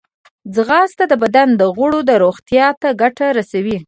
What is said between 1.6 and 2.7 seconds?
غړو روغتیا